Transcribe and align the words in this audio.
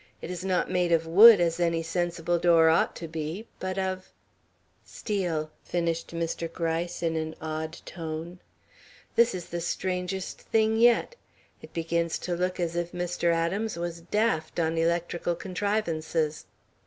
It 0.19 0.31
is 0.31 0.43
not 0.43 0.71
made 0.71 0.91
of 0.91 1.05
wood, 1.05 1.39
as 1.39 1.59
any 1.59 1.83
sensible 1.83 2.39
door 2.39 2.69
ought 2.69 2.95
to 2.95 3.07
be, 3.07 3.45
but 3.59 3.77
of" 3.77 4.11
"Steel," 4.83 5.51
finished 5.63 6.07
Mr. 6.15 6.51
Gryce 6.51 7.03
in 7.03 7.15
an 7.15 7.35
odd 7.39 7.73
tone. 7.85 8.39
"This 9.15 9.35
is 9.35 9.49
the 9.49 9.61
strangest 9.61 10.41
thing 10.41 10.77
yet. 10.77 11.15
It 11.61 11.71
begins 11.71 12.17
to 12.17 12.35
look 12.35 12.59
as 12.59 12.75
if 12.75 12.93
Mr. 12.93 13.31
Adams 13.31 13.77
was 13.77 14.01
daft 14.01 14.59
on 14.59 14.75
electrical 14.75 15.35
contrivances." 15.35 16.47